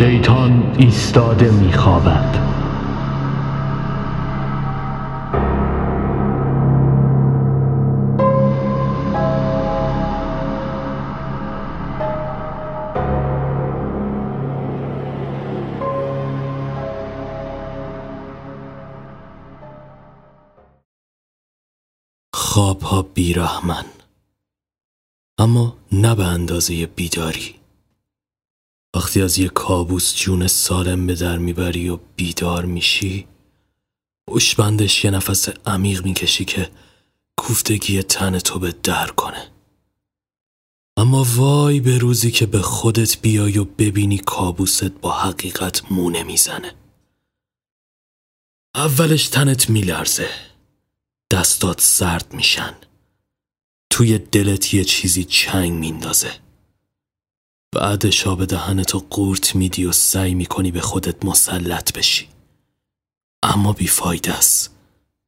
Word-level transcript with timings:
شیطان 0.00 0.76
ایستاده 0.78 1.50
میخوابد. 1.50 2.38
خوابها 22.34 23.02
بیرحمن 23.02 23.84
اما 25.38 25.76
نه 25.92 26.14
به 26.14 26.24
اندازه 26.24 26.86
بیداری. 26.86 27.59
وقتی 28.96 29.22
از 29.22 29.38
یه 29.38 29.48
کابوس 29.48 30.16
جون 30.16 30.46
سالم 30.46 31.06
به 31.06 31.14
در 31.14 31.38
می‌بری 31.38 31.88
و 31.88 31.96
بیدار 32.16 32.64
میشی 32.64 33.26
بندش 34.58 35.04
یه 35.04 35.10
نفس 35.10 35.48
عمیق 35.66 36.04
می‌کشی 36.04 36.44
که 36.44 36.70
کوفتگی 37.36 38.02
تن 38.02 38.38
تو 38.38 38.58
به 38.58 38.72
در 38.72 39.06
کنه. 39.06 39.50
اما 40.96 41.26
وای 41.36 41.80
به 41.80 41.98
روزی 41.98 42.30
که 42.30 42.46
به 42.46 42.62
خودت 42.62 43.20
بیای 43.20 43.58
و 43.58 43.64
ببینی 43.64 44.18
کابوست 44.18 44.84
با 44.84 45.12
حقیقت 45.12 45.92
مونه 45.92 46.22
می‌زنه. 46.22 46.74
اولش 48.74 49.28
تنت 49.28 49.70
میلرزه. 49.70 50.28
دستات 51.32 51.80
سرد 51.80 52.34
میشن. 52.34 52.74
توی 53.90 54.18
دلت 54.18 54.74
یه 54.74 54.84
چیزی 54.84 55.24
چنگ 55.24 55.72
میندازه. 55.72 56.49
بعدش 57.72 58.26
آب 58.26 58.44
دهنتو 58.44 59.06
قورت 59.10 59.54
میدی 59.54 59.84
و 59.84 59.92
سعی 59.92 60.34
می‌کنی 60.34 60.70
به 60.70 60.80
خودت 60.80 61.24
مسلط 61.24 61.92
بشی. 61.92 62.28
اما 63.42 63.72
بیفایده 63.72 64.32
است. 64.32 64.70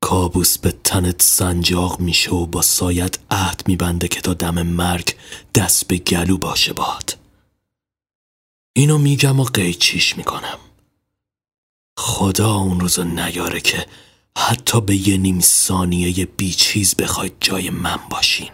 کابوس 0.00 0.58
به 0.58 0.74
تنت 0.84 1.22
سنجاق 1.22 2.00
میشه 2.00 2.30
و 2.30 2.46
با 2.46 2.62
سایت 2.62 3.18
عهد 3.30 3.62
میبنده 3.66 4.08
که 4.08 4.20
تا 4.20 4.34
دم 4.34 4.62
مرگ 4.62 5.14
دست 5.54 5.88
به 5.88 5.96
گلو 5.96 6.38
باشه 6.38 6.72
باد 6.72 7.18
اینو 8.72 8.98
میگم 8.98 9.40
و 9.40 9.44
قیچیش 9.44 10.16
می‌کنم. 10.16 10.58
خدا 11.98 12.54
اون 12.54 12.80
روزو 12.80 13.04
نیاره 13.04 13.60
که 13.60 13.86
حتی 14.38 14.80
به 14.80 15.08
یه 15.08 15.16
نیم 15.16 15.40
ثانیه 15.40 16.24
بیچیز 16.24 16.94
بخواید 16.94 17.36
جای 17.40 17.70
من 17.70 17.98
باشین. 18.10 18.50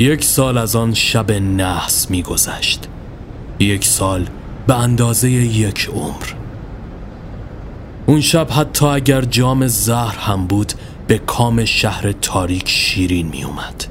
یک 0.00 0.24
سال 0.24 0.58
از 0.58 0.76
آن 0.76 0.94
شب 0.94 1.32
نحس 1.32 2.10
میگذشت. 2.10 2.88
یک 3.58 3.84
سال 3.84 4.26
به 4.66 4.74
اندازه 4.74 5.30
یک 5.30 5.90
عمر. 5.94 6.26
اون 8.06 8.20
شب 8.20 8.46
حتی 8.50 8.86
اگر 8.86 9.20
جام 9.20 9.66
زهر 9.66 10.18
هم 10.18 10.46
بود 10.46 10.72
به 11.06 11.18
کام 11.18 11.64
شهر 11.64 12.12
تاریک 12.12 12.68
شیرین 12.68 13.28
می 13.28 13.44
اومد 13.44 13.84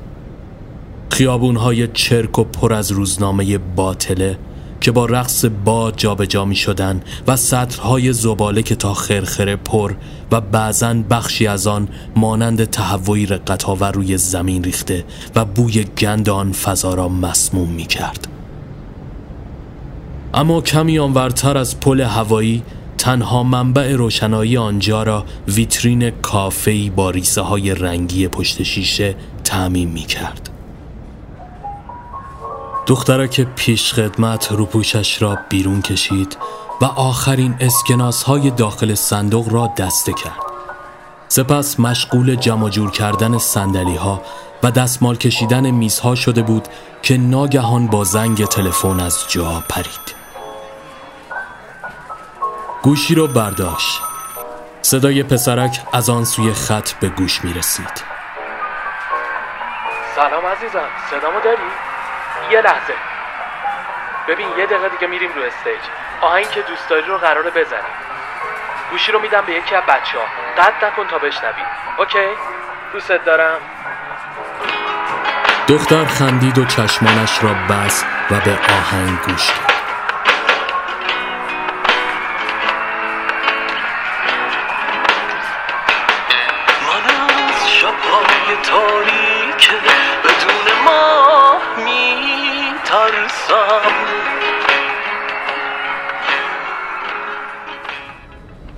خیابونهای 1.11 1.87
چرک 1.87 2.39
و 2.39 2.43
پر 2.43 2.73
از 2.73 2.91
روزنامه 2.91 3.57
باطله 3.57 4.37
که 4.81 4.91
با 4.91 5.05
رقص 5.05 5.45
باد 5.65 5.93
جابجا 5.97 6.45
می 6.45 6.55
شدن 6.55 7.01
و 7.27 7.35
سطرهای 7.35 8.13
زباله 8.13 8.61
که 8.61 8.75
تا 8.75 8.93
خرخره 8.93 9.55
پر 9.55 9.93
و 10.31 10.41
بعضا 10.41 10.93
بخشی 10.93 11.47
از 11.47 11.67
آن 11.67 11.87
مانند 12.15 12.65
تهوعی 12.65 13.25
رقتاور 13.25 13.91
روی 13.91 14.17
زمین 14.17 14.63
ریخته 14.63 15.05
و 15.35 15.45
بوی 15.45 15.83
گند 15.83 16.29
آن 16.29 16.51
فضا 16.51 16.93
را 16.93 17.09
مسموم 17.09 17.69
می 17.69 17.85
کرد. 17.85 18.27
اما 20.33 20.61
کمی 20.61 20.99
آنورتر 20.99 21.57
از 21.57 21.79
پل 21.79 22.01
هوایی 22.01 22.63
تنها 22.97 23.43
منبع 23.43 23.95
روشنایی 23.95 24.57
آنجا 24.57 25.03
را 25.03 25.25
ویترین 25.47 26.09
کافهی 26.09 26.89
با 26.89 27.09
ریسه 27.09 27.41
های 27.41 27.75
رنگی 27.75 28.27
پشت 28.27 28.63
شیشه 28.63 29.15
تعمین 29.43 29.89
می 29.89 30.01
کرد. 30.01 30.56
که 33.27 33.43
پیش 33.43 33.93
خدمت 33.93 34.51
روپوشش 34.51 35.21
را 35.21 35.37
بیرون 35.49 35.81
کشید 35.81 36.37
و 36.81 36.85
آخرین 36.85 37.55
اسکناس 37.59 38.23
های 38.23 38.49
داخل 38.49 38.95
صندوق 38.95 39.53
را 39.53 39.73
دسته 39.77 40.13
کرد. 40.13 40.41
سپس 41.27 41.79
مشغول 41.79 42.35
جمع 42.35 42.69
جور 42.69 42.91
کردن 42.91 43.37
سندلی 43.37 43.95
ها 43.95 44.21
و 44.63 44.71
دستمال 44.71 45.15
کشیدن 45.15 45.71
میزها 45.71 46.15
شده 46.15 46.41
بود 46.41 46.67
که 47.01 47.17
ناگهان 47.17 47.87
با 47.87 48.03
زنگ 48.03 48.45
تلفن 48.45 48.99
از 48.99 49.25
جا 49.29 49.63
پرید. 49.69 50.15
گوشی 52.83 53.15
رو 53.15 53.27
برداشت 53.27 54.01
صدای 54.81 55.23
پسرک 55.23 55.79
از 55.93 56.09
آن 56.09 56.25
سوی 56.25 56.53
خط 56.53 56.91
به 56.91 57.09
گوش 57.09 57.43
می 57.43 57.53
رسید 57.53 58.03
سلام 60.15 60.45
عزیزم 60.45 60.87
صدامو 61.11 61.39
داری؟ 61.43 61.86
یه 62.51 62.61
لحظه. 62.61 62.93
ببین 64.27 64.47
یه 64.57 64.65
دقیقه 64.65 64.89
دیگه 64.89 65.07
میریم 65.07 65.31
رو 65.35 65.41
استیج. 65.41 65.81
آهنگ 66.21 66.49
که 66.49 66.61
دوست 66.61 66.89
داری 66.89 67.07
رو 67.07 67.17
قراره 67.17 67.49
بزنیم 67.49 67.93
گوشی 68.91 69.11
رو 69.11 69.19
میدم 69.19 69.41
به 69.41 69.53
یکی 69.53 69.75
از 69.75 69.83
بچه 69.83 70.17
ها 70.17 70.25
قد 70.63 70.85
نکن 70.85 71.07
تا 71.07 71.17
بشنوی. 71.17 71.63
اوکی؟ 71.97 72.27
دوست 72.93 73.11
دارم. 73.11 73.57
دختر 75.67 76.05
خندید 76.05 76.57
و 76.57 76.65
چشمانش 76.65 77.43
را 77.43 77.49
بست 77.49 78.05
و 78.31 78.35
به 78.35 78.51
آهنگ 78.51 79.21
گوش 79.21 79.47
کرد. 79.47 79.66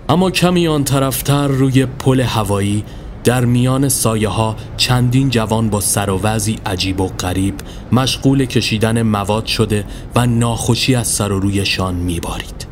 اما 0.10 0.32
کمی 0.32 0.68
آن 0.68 0.84
طرفتر 0.84 1.48
روی 1.48 1.86
پل 1.86 2.22
هوایی 2.22 2.84
در 3.24 3.46
میان 3.46 3.90
سایه 3.90 4.30
ها 4.30 4.56
چندین 4.78 5.30
جوان 5.30 5.70
با 5.70 5.80
سر 5.80 6.10
و 6.10 6.28
عجیب 6.66 7.02
و 7.02 7.08
غریب 7.08 7.54
مشغول 7.92 8.46
کشیدن 8.46 9.02
مواد 9.02 9.46
شده 9.46 9.86
و 10.16 10.28
ناخوشی 10.28 10.96
از 10.96 11.08
سر 11.08 11.32
و 11.32 11.40
رویشان 11.40 11.96
میبارید. 11.96 12.68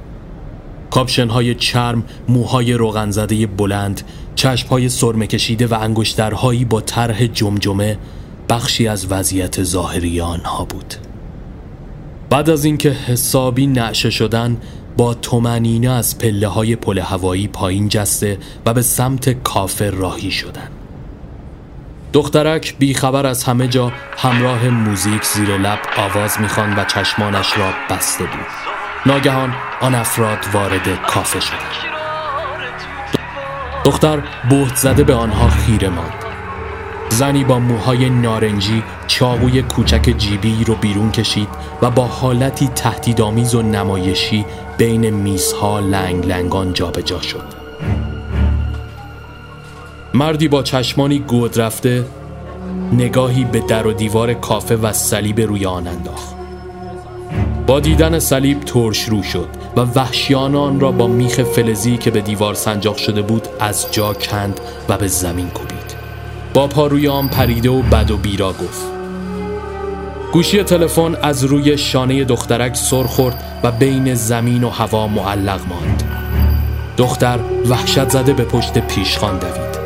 کاپشن 0.90 1.30
های 1.30 1.56
چرم، 1.56 2.04
موهای 2.30 2.74
روغنزده 2.74 3.48
بلند، 3.48 4.02
چشم 4.36 4.68
های 4.68 4.90
سرمه 4.90 5.28
کشیده 5.28 5.68
و 5.68 5.78
انگشترهایی 5.82 6.66
با 6.66 6.82
طرح 6.82 7.26
جمجمه 7.26 7.98
بخشی 8.50 8.88
از 8.88 9.12
وضعیت 9.12 9.64
ظاهری 9.64 10.22
آنها 10.22 10.66
بود. 10.66 11.07
بعد 12.30 12.50
از 12.50 12.66
اینکه 12.66 12.90
حسابی 12.90 13.68
نعشه 13.68 14.10
شدن 14.10 14.58
با 14.98 15.14
تومنینه 15.14 15.92
از 15.92 16.18
پله 16.18 16.48
های 16.48 16.76
پل 16.76 17.00
هوایی 17.00 17.48
پایین 17.48 17.90
جسته 17.90 18.38
و 18.66 18.74
به 18.74 18.82
سمت 18.82 19.44
کافر 19.44 19.92
راهی 19.92 20.32
شدن. 20.32 20.70
دخترک 22.14 22.76
بیخبر 22.80 23.26
از 23.26 23.44
همه 23.44 23.68
جا 23.68 23.92
همراه 24.18 24.70
موزیک 24.70 25.24
زیر 25.24 25.58
لب 25.58 25.80
آواز 25.98 26.42
می‌خوان 26.42 26.80
و 26.80 26.86
چشمانش 26.86 27.58
را 27.58 27.70
بسته 27.90 28.24
بود. 28.24 28.48
ناگهان 29.06 29.54
آن 29.82 29.96
افراد 29.96 30.40
وارد 30.54 31.06
کافه 31.08 31.40
شدند. 31.40 31.98
دختر 33.86 34.24
بهت 34.50 34.76
زده 34.76 35.04
به 35.04 35.14
آنها 35.14 35.50
خیره 35.50 35.90
ماند. 35.90 36.27
زنی 37.10 37.44
با 37.44 37.60
موهای 37.60 38.10
نارنجی 38.10 38.84
چاقوی 39.08 39.62
کوچک 39.62 40.16
جیبی 40.18 40.64
رو 40.64 40.76
بیرون 40.76 41.12
کشید 41.12 41.48
و 41.82 41.90
با 41.90 42.06
حالتی 42.06 42.68
تهدیدآمیز 42.68 43.56
و 43.56 43.62
نمایشی 43.62 44.46
بین 44.78 45.10
میزها 45.10 45.80
لنگ 45.80 46.26
لنگان 46.26 46.74
جابجا 46.74 47.22
شد. 47.22 47.44
مردی 50.14 50.48
با 50.48 50.64
چشمانی 50.64 51.20
گود 51.20 51.60
رفته 51.60 52.06
نگاهی 52.94 53.44
به 53.44 53.60
در 53.60 53.88
و 53.88 53.94
دیوار 53.94 54.34
کافه 54.34 54.76
و 54.76 54.94
صلیب 54.94 55.42
روی 55.42 55.66
آن 55.66 55.88
انداخت. 55.88 56.36
با 57.68 57.80
دیدن 57.80 58.20
صلیب 58.20 58.60
ترش 58.60 59.04
رو 59.04 59.24
شد 59.24 59.48
و 59.78 59.82
وحشیان 59.82 60.56
آن 60.56 60.80
را 60.80 60.92
با 60.92 61.08
میخ 61.08 61.44
فلزی 61.44 61.98
که 61.98 62.12
به 62.12 62.22
دیوار 62.22 62.54
سنجاق 62.54 62.98
شده 62.98 63.22
بود 63.22 63.48
از 63.60 63.92
جا 63.92 64.14
کند 64.14 64.60
و 64.90 64.98
به 64.98 65.08
زمین 65.08 65.50
کوبید. 65.50 65.77
با 66.54 66.68
پا 66.68 66.88
روی 66.88 67.08
آن 67.08 67.28
پریده 67.28 67.70
و 67.70 67.82
بد 67.82 68.12
و 68.12 68.18
بیرا 68.18 68.54
گفت. 68.54 68.82
گوشی 70.34 70.64
تلفن 70.64 71.16
از 71.16 71.44
روی 71.44 71.78
شانه 71.78 72.24
دخترک 72.24 72.76
سر 72.76 73.04
خورد 73.04 73.44
و 73.64 73.72
بین 73.72 74.14
زمین 74.14 74.64
و 74.64 74.70
هوا 74.70 75.08
معلق 75.08 75.62
ماند. 75.68 76.04
دختر 76.98 77.40
وحشت 77.70 78.10
زده 78.10 78.34
به 78.34 78.44
پشت 78.44 78.78
پیشخان 78.78 79.40
دوید. 79.40 79.78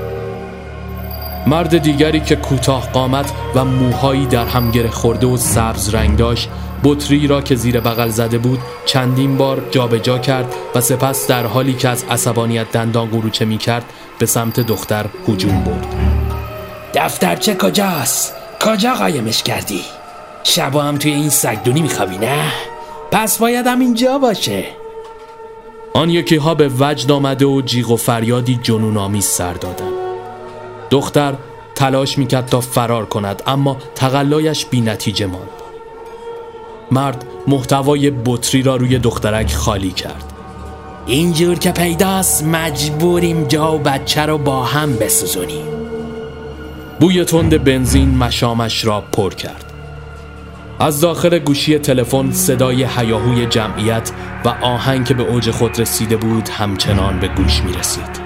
مرد 1.48 1.78
دیگری 1.78 2.20
که 2.20 2.36
کوتاه 2.36 2.92
قامت 2.92 3.32
و 3.56 3.66
موهایی 3.66 4.26
در 4.26 4.46
هم 4.46 4.72
گره 4.72 4.90
خورده 4.90 5.28
و 5.28 5.38
سبز 5.38 5.96
رنگ 5.96 6.18
داشت 6.18 6.50
بطری 6.84 7.28
را 7.28 7.42
که 7.42 7.56
زیر 7.56 7.80
بغل 7.80 8.10
زده 8.10 8.38
بود 8.38 8.60
چندین 8.86 9.38
بار 9.38 9.62
جابجا 9.72 9.98
جا 9.98 10.18
کرد 10.18 10.56
و 10.76 10.82
سپس 10.82 11.28
در 11.28 11.46
حالی 11.46 11.74
که 11.74 11.90
از 11.90 12.06
عصبانیت 12.10 12.72
دندان 12.72 13.10
قروچه 13.10 13.46
می 13.46 13.58
کرد 13.58 13.86
به 14.20 14.26
سمت 14.26 14.60
دختر 14.60 15.06
هجوم 15.28 15.64
برد. 15.64 16.11
دفترچه 16.94 17.56
کجاست؟ 17.56 18.34
کجا 18.66 18.94
قایمش 18.94 19.44
کردی؟ 19.44 19.82
شبا 20.44 20.82
هم 20.82 20.98
توی 20.98 21.12
این 21.12 21.30
سگدونی 21.30 21.82
میخوابی 21.82 22.18
نه؟ 22.18 22.52
پس 23.12 23.38
باید 23.38 23.68
هم 23.68 23.80
اینجا 23.80 24.18
باشه 24.18 24.64
آن 25.94 26.10
یکی 26.10 26.36
ها 26.36 26.56
به 26.56 26.72
وجد 26.80 27.12
آمده 27.12 27.46
و 27.46 27.62
جیغ 27.62 27.92
و 27.92 27.96
فریادی 27.96 28.60
جنون 28.64 28.98
آمیز 28.98 29.26
سر 29.26 29.54
دادن 29.54 29.92
دختر 30.90 31.34
تلاش 31.76 32.18
می‌کرد 32.18 32.46
تا 32.46 32.62
فرار 32.62 33.06
کند 33.06 33.44
اما 33.48 33.78
تقلایش 33.96 34.66
بی 34.66 34.82
نتیجه 34.82 35.26
ماند 35.26 35.50
مرد 36.92 37.26
محتوای 37.48 38.12
بطری 38.26 38.62
را 38.64 38.76
روی 38.76 39.00
دخترک 39.00 39.54
خالی 39.54 39.92
کرد 39.92 40.34
اینجور 41.06 41.60
که 41.60 41.72
پیداست 41.72 42.44
مجبوریم 42.44 43.44
جا 43.44 43.76
و 43.76 43.78
بچه 43.78 44.22
رو 44.22 44.38
با 44.38 44.64
هم 44.64 44.96
بسوزونیم 44.96 45.81
بوی 47.02 47.26
تند 47.26 47.64
بنزین 47.64 48.18
مشامش 48.18 48.86
را 48.86 49.02
پر 49.02 49.34
کرد. 49.34 49.66
از 50.80 51.02
داخل 51.02 51.40
گوشی 51.40 51.80
تلفن 51.80 52.32
صدای 52.32 52.84
حیاهوی 52.84 53.46
جمعیت 53.46 54.12
و 54.46 54.50
آهنگ 54.50 55.06
که 55.06 55.14
به 55.14 55.24
اوج 55.24 55.52
خود 55.52 55.80
رسیده 55.80 56.18
بود 56.18 56.50
همچنان 56.50 57.20
به 57.20 57.28
گوش 57.28 57.62
می 57.62 57.74
رسید. 57.74 58.22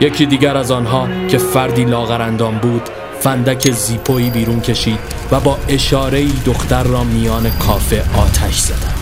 یکی 0.00 0.26
دیگر 0.26 0.56
از 0.56 0.70
آنها 0.70 1.08
که 1.28 1.38
فردی 1.38 1.84
لاغرندان 1.84 2.58
بود 2.58 2.82
فندک 3.20 3.70
زیپویی 3.70 4.30
بیرون 4.30 4.60
کشید 4.60 4.98
و 5.30 5.40
با 5.40 5.58
اشاره 5.68 6.26
دختر 6.46 6.82
را 6.82 7.04
میان 7.04 7.50
کافه 7.50 8.04
آتش 8.16 8.58
زدند. 8.58 8.93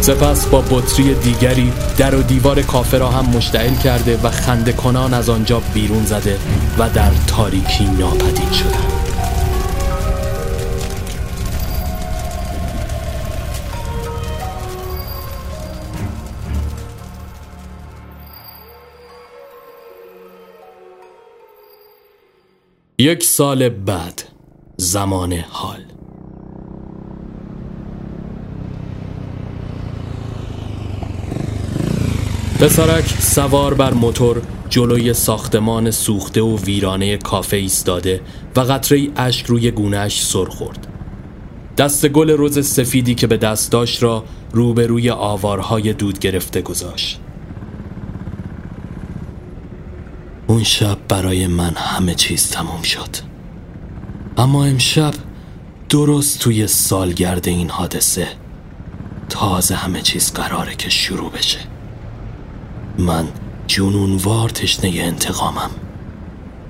سپس 0.00 0.46
با 0.46 0.60
بطری 0.60 1.14
دیگری 1.14 1.72
در 1.98 2.14
و 2.14 2.22
دیوار 2.22 2.62
کافه 2.62 2.98
را 2.98 3.08
هم 3.08 3.26
مشتعل 3.36 3.74
کرده 3.74 4.20
و 4.22 4.30
خنده 4.30 4.72
کنان 4.72 5.14
از 5.14 5.28
آنجا 5.28 5.62
بیرون 5.74 6.04
زده 6.04 6.38
و 6.78 6.90
در 6.90 7.10
تاریکی 7.26 7.84
ناپدید 7.84 8.52
شدند 8.52 9.00
یک 22.98 23.22
سال 23.24 23.68
بعد 23.68 24.22
زمان 24.76 25.32
حال. 25.32 25.99
پسرک 32.60 33.04
سوار 33.18 33.74
بر 33.74 33.94
موتور 33.94 34.42
جلوی 34.68 35.14
ساختمان 35.14 35.90
سوخته 35.90 36.42
و 36.42 36.58
ویرانه 36.58 37.16
کافه 37.16 37.56
ایستاده 37.56 38.20
و 38.56 38.60
قطره 38.60 39.08
اشک 39.16 39.46
روی 39.46 39.70
گونهش 39.70 40.22
سر 40.24 40.44
خورد. 40.44 40.86
دست 41.76 42.08
گل 42.08 42.30
روز 42.30 42.66
سفیدی 42.66 43.14
که 43.14 43.26
به 43.26 43.36
دست 43.36 43.72
داشت 43.72 44.02
را 44.02 44.24
روبروی 44.52 45.10
آوارهای 45.10 45.92
دود 45.92 46.18
گرفته 46.18 46.62
گذاشت. 46.62 47.20
اون 50.46 50.64
شب 50.64 50.98
برای 51.08 51.46
من 51.46 51.74
همه 51.76 52.14
چیز 52.14 52.50
تموم 52.50 52.82
شد. 52.82 53.16
اما 54.36 54.64
امشب 54.64 55.14
درست 55.88 56.38
توی 56.38 56.66
سالگرد 56.66 57.48
این 57.48 57.70
حادثه 57.70 58.28
تازه 59.28 59.74
همه 59.74 60.02
چیز 60.02 60.32
قراره 60.32 60.74
که 60.74 60.90
شروع 60.90 61.30
بشه. 61.30 61.69
من 63.00 63.28
جنونوار 63.66 64.48
تشنه 64.48 64.90
انتقامم. 64.94 65.70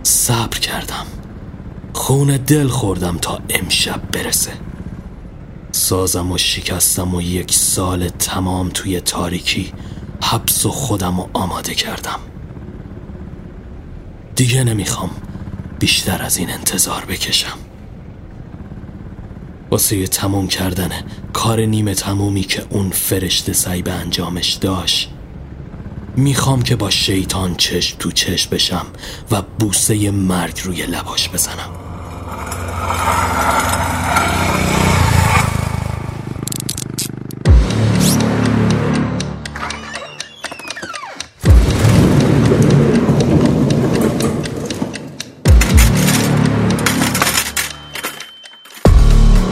صبر 0.02 0.58
کردم. 0.58 1.06
خون 1.92 2.36
دل 2.36 2.68
خوردم 2.68 3.18
تا 3.18 3.38
امشب 3.50 4.00
برسه. 4.12 4.52
سازم 5.72 6.32
و 6.32 6.38
شکستم 6.38 7.14
و 7.14 7.22
یک 7.22 7.52
سال 7.52 8.08
تمام 8.08 8.68
توی 8.68 9.00
تاریکی 9.00 9.72
حبس 10.22 10.66
و 10.66 10.70
خودم 10.70 11.20
و 11.20 11.26
آماده 11.32 11.74
کردم. 11.74 12.20
دیگه 14.36 14.64
نمی‌خوام 14.64 15.10
بیشتر 15.78 16.22
از 16.22 16.36
این 16.36 16.50
انتظار 16.50 17.04
بکشم. 17.04 17.58
واسه 19.70 20.06
تموم 20.06 20.48
کردن 20.48 20.90
کار 21.32 21.60
نیمه 21.60 21.94
تمومی 21.94 22.42
که 22.42 22.66
اون 22.70 22.90
فرشته 22.90 23.52
سعی 23.52 23.82
به 23.82 23.92
انجامش 23.92 24.52
داشت 24.52 25.10
می‌خوام 26.20 26.62
که 26.62 26.76
با 26.76 26.90
شیطان 26.90 27.54
چشم 27.54 27.96
تو 27.98 28.12
چشم 28.12 28.50
بشم 28.50 28.86
و 29.30 29.42
بوسه 29.58 30.10
مرگ 30.10 30.60
روی 30.64 30.82
لباش 30.82 31.28
بزنم. 31.28 31.70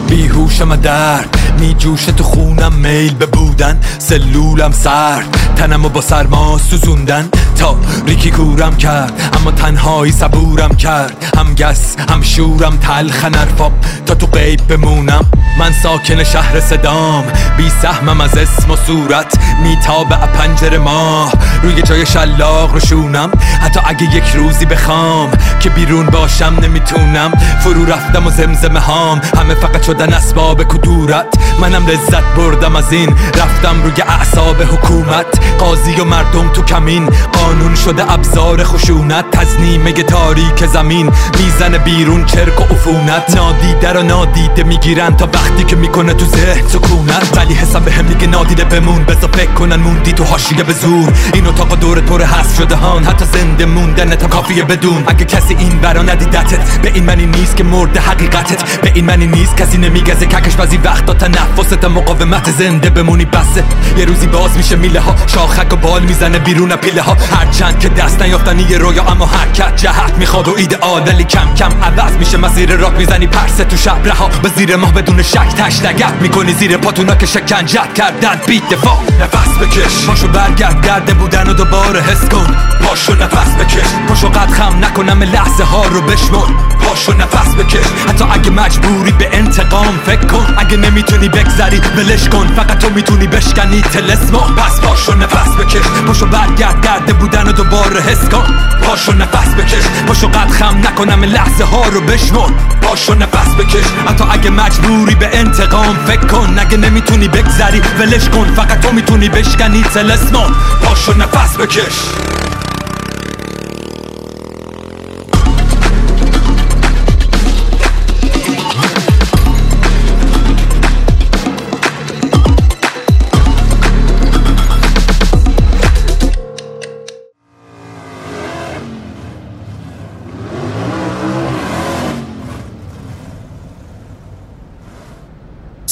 بیهوشم 0.08 0.76
درد 0.76 1.56
می 1.60 1.74
جوشه 1.74 2.12
تو 2.12 2.24
خونم 2.24 2.72
میل 2.72 3.14
به 3.14 3.26
بودن 3.26 3.80
سلولم 3.98 4.72
سرد. 4.72 5.47
تنم 5.58 5.84
و 5.84 5.88
با 5.88 6.00
سرما 6.00 6.58
سوزوندن. 6.58 7.28
تا 7.58 7.76
ریکی 8.06 8.30
کورم 8.30 8.76
کرد 8.76 9.30
اما 9.40 9.50
تنهایی 9.50 10.12
صبورم 10.12 10.76
کرد. 10.76 11.32
هم 11.38 11.54
گس 11.54 11.96
هم 12.10 12.22
شورم 12.22 12.76
تلخ 12.76 13.24
نرفاب 13.24 13.72
تا 14.06 14.14
تو 14.14 14.26
قیب 14.26 14.66
بمونم. 14.68 15.24
من 15.58 15.72
ساکن 15.72 16.24
شهر 16.24 16.60
صدام 16.60 17.24
بی 17.56 17.70
سهمم 17.82 18.20
از 18.20 18.38
اسم 18.38 18.70
و 18.70 18.76
صورت 18.86 19.38
میتاب 19.62 20.08
پنجره 20.08 20.78
ماه. 20.78 21.32
روی 21.62 21.82
جای 21.82 22.06
شلاق 22.06 22.72
روشونم 22.72 23.30
حتی 23.62 23.80
اگه 23.86 24.16
یک 24.16 24.24
روزی 24.34 24.64
بخوام 24.64 25.30
که 25.60 25.70
بیرون 25.70 26.06
باشم 26.06 26.56
نمی‌تونم. 26.62 27.32
فرو 27.60 27.84
رفتم 27.84 28.26
و 28.26 28.30
زمزمه 28.30 28.80
هام 28.80 29.20
همه 29.38 29.54
فقط 29.54 29.82
شدن 29.82 30.12
اسباب 30.12 30.62
کدورت. 30.62 31.26
منم 31.60 31.86
لذت 31.86 32.24
بردم 32.36 32.76
از 32.76 32.92
این 32.92 33.08
رفتم 33.34 33.82
روی 33.82 34.02
اعصاب 34.08 34.62
حکومت. 34.62 35.26
قاضی 35.58 35.94
و 35.94 36.04
مردم 36.04 36.48
تو 36.48 36.62
کمین 36.62 37.08
قانون 37.48 37.74
شده 37.74 38.12
ابزار 38.12 38.64
خشونت. 38.64 39.24
تزنیمه 39.30 39.92
تاریک 39.92 40.66
زمین 40.66 41.10
می‌زنه 41.38 41.78
بیرون 41.78 42.24
چرک 42.24 42.60
و 42.60 42.64
عفونت. 42.74 43.36
نادیده 43.36 43.92
رو 43.92 44.02
نادیده 44.02 44.62
می‌گیرن 44.62 45.16
تا 45.16 45.28
وقتی 45.34 45.64
که 45.64 45.76
می‌کنه 45.76 46.14
تو 46.14 46.24
ذهن 46.26 46.68
سکونت. 46.68 47.36
ولی 47.36 47.54
حساب 47.54 47.84
به 47.84 47.92
هم 47.92 48.06
دیگه 48.06 48.26
نادیده 48.26 48.64
بمون. 48.64 49.04
بزا 49.04 49.28
فکر 49.28 49.52
کنن 49.52 49.76
موندی 49.76 50.12
تو 50.12 50.24
حاشیه 50.24 50.62
به 50.62 50.72
زور. 50.72 51.12
این 51.34 51.46
اتاق 51.46 51.78
دور 51.78 52.00
طور 52.00 52.22
هست 52.22 52.56
شده 52.56 52.76
هان. 52.76 53.04
حتی 53.04 53.24
زنده 53.24 53.66
موندن 53.66 54.14
تا 54.14 54.26
کافیه 54.26 54.64
بدون. 54.64 55.04
اگه 55.06 55.24
کسی 55.24 55.56
این 55.58 55.78
برا 55.78 56.02
ندیدتت 56.02 56.78
به 56.78 56.92
این 56.94 57.04
منی 57.04 57.26
نیست 57.26 57.56
که 57.56 57.64
مرد 57.64 57.96
حقیقتت. 57.96 58.80
به 58.80 58.92
این 58.94 59.04
منی 59.04 59.26
نیست 59.26 59.56
کسی 59.56 59.78
نمیگزه 59.78 60.26
ککش 60.26 60.56
بعضی 60.56 60.76
وقتا 60.76 61.14
تنفست 61.14 61.84
مقاومت 61.84 62.50
زنده 62.50 62.90
بمونی. 62.90 63.24
بسه 63.24 63.64
یه 63.98 64.04
روزی 64.04 64.26
باز 64.26 64.56
میشه 64.56 64.76
میله 64.76 65.00
ها 65.00 65.14
شاخک 65.26 65.72
و 65.72 65.76
بال 65.76 66.02
می‌زنه 66.02 66.38
بیرون 66.38 66.76
پیله 66.76 67.02
ها 67.02 67.16
هرچند 67.38 67.78
که 67.78 67.88
دست 67.88 68.22
نیافتنی 68.22 68.62
یه 68.62 68.78
رویا 68.78 69.02
اما 69.02 69.26
حرکت 69.26 69.76
جهت 69.76 70.14
می‌خواد 70.18 70.48
و 70.48 70.54
ایدئال 70.56 71.02
ولی 71.08 71.24
کم 71.24 71.54
کم 71.54 71.70
عوض 71.82 72.12
میشه. 72.12 72.36
مسیر 72.36 72.76
راک 72.76 72.92
می‌زنی 72.98 73.26
پرسه 73.26 73.64
تو 73.64 73.76
شب. 73.76 73.98
رها 74.04 74.28
به 74.42 74.48
زیر 74.56 74.76
ماه 74.76 74.92
بدون 74.92 75.22
شک 75.22 75.54
تشتگت 75.58 76.12
می‌کنی. 76.20 76.52
زیر 76.52 76.76
پاتونا 76.76 77.14
که 77.14 77.26
شکنجت 77.26 77.94
کردن. 77.94 78.40
بیت 78.46 78.68
دفاع 78.68 78.98
نفس 79.20 79.58
بکش. 79.58 80.06
پاشو 80.06 80.28
برگرد 80.28 80.80
درده 80.80 81.14
بودن 81.14 81.48
و 81.48 81.52
دوباره 81.52 82.00
حس 82.00 82.28
کن. 82.28 82.56
پاشو 82.82 83.14
نفس 83.14 83.54
بکش. 83.54 83.88
پاشو 84.08 84.28
قد 84.28 84.50
خم 84.50 84.84
نکنم 84.84 85.22
لحظه 85.22 85.64
ها 85.64 85.86
رو 85.86 86.00
بشمون 86.00 86.56
پاشو 86.80 87.12
نفس 87.12 87.54
بکش. 87.54 87.86
حتی 88.08 88.24
اگه 88.32 88.50
مجبوری 88.50 89.12
به 89.12 89.28
انتقام 89.32 89.98
فکر 90.06 90.26
کن. 90.26 90.54
اگه 90.58 90.76
نمی‌تونی 90.76 91.28
بگذری 91.28 91.80
ولش 91.96 92.28
کن. 92.28 92.46
فقط 92.56 92.78
تو 92.78 92.90
می‌تونی 92.90 93.26
بشکنی 93.26 93.80
تلسمو 93.80 94.38
پس 94.38 94.80
پاشو 94.80 95.14
نفس 95.14 95.56
بکش. 95.56 95.86
پاشو 96.06 96.26
برگرد 96.26 96.80
درده 96.80 97.12
بودن 97.30 97.48
و 97.48 97.52
دوباره 97.52 98.00
حس 98.00 98.28
کن. 98.28 98.54
پاشو 98.82 99.12
نفس 99.12 99.54
بکش. 99.54 100.06
پاشو 100.06 100.28
قد 100.28 100.50
خم 100.50 100.78
نکنم 100.78 101.24
لحظه 101.24 101.64
ها 101.64 101.88
رو 101.88 102.00
بشمر. 102.00 102.50
پاشو 102.82 103.14
نفس 103.14 103.54
بکش. 103.54 103.84
حتی 104.08 104.24
اگه 104.30 104.50
مجبوری 104.50 105.14
به 105.14 105.38
انتقام 105.38 105.96
فکر 106.06 106.26
کن. 106.26 106.56
اگه 106.58 106.76
نمی‌تونی 106.76 107.28
بگذری 107.28 107.82
ولش 107.98 108.28
کن. 108.28 108.54
فقط 108.54 108.80
تو 108.80 108.92
می‌تونی 108.92 109.28
بشکنی. 109.28 109.82
تلسمون. 109.82 110.54
پاشو 110.82 111.18
نفس 111.18 111.56
بکش. 111.56 111.94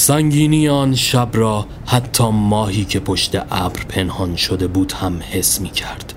سنگینی 0.07 0.69
آن 0.69 0.95
شب 0.95 1.29
را 1.33 1.67
حتی 1.87 2.31
ماهی 2.31 2.85
که 2.85 3.01
پشت 3.01 3.37
ابر 3.51 3.81
پنهان 3.89 4.37
شده 4.37 4.67
بود 4.67 4.93
هم 4.93 5.21
حس 5.31 5.61
می 5.61 5.71
کرد. 5.71 6.15